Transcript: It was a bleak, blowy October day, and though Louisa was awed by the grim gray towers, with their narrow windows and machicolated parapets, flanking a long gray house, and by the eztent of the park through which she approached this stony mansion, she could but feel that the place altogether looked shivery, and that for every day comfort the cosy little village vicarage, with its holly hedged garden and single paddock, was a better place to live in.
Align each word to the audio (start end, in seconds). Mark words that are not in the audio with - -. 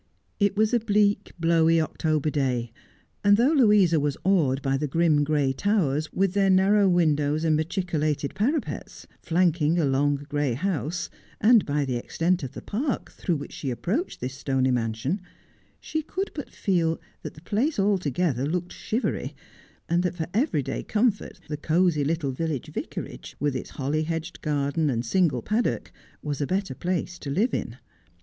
It 0.39 0.57
was 0.57 0.73
a 0.73 0.79
bleak, 0.79 1.31
blowy 1.39 1.79
October 1.79 2.31
day, 2.31 2.71
and 3.23 3.37
though 3.37 3.51
Louisa 3.53 3.99
was 3.99 4.17
awed 4.23 4.59
by 4.63 4.75
the 4.75 4.87
grim 4.87 5.23
gray 5.23 5.53
towers, 5.53 6.11
with 6.11 6.33
their 6.33 6.49
narrow 6.49 6.89
windows 6.89 7.43
and 7.43 7.55
machicolated 7.55 8.33
parapets, 8.33 9.05
flanking 9.21 9.77
a 9.77 9.85
long 9.85 10.15
gray 10.27 10.53
house, 10.53 11.11
and 11.39 11.67
by 11.67 11.85
the 11.85 12.01
eztent 12.01 12.41
of 12.41 12.53
the 12.53 12.63
park 12.63 13.11
through 13.11 13.35
which 13.35 13.51
she 13.53 13.69
approached 13.69 14.21
this 14.21 14.33
stony 14.33 14.71
mansion, 14.71 15.21
she 15.79 16.01
could 16.01 16.31
but 16.33 16.49
feel 16.49 16.99
that 17.21 17.35
the 17.35 17.41
place 17.41 17.77
altogether 17.77 18.47
looked 18.47 18.73
shivery, 18.73 19.35
and 19.87 20.01
that 20.01 20.15
for 20.15 20.25
every 20.33 20.63
day 20.63 20.81
comfort 20.81 21.39
the 21.47 21.57
cosy 21.57 22.03
little 22.03 22.31
village 22.31 22.71
vicarage, 22.73 23.35
with 23.39 23.55
its 23.55 23.69
holly 23.69 24.01
hedged 24.01 24.41
garden 24.41 24.89
and 24.89 25.05
single 25.05 25.43
paddock, 25.43 25.91
was 26.23 26.41
a 26.41 26.47
better 26.47 26.73
place 26.73 27.19
to 27.19 27.29
live 27.29 27.53
in. 27.53 27.77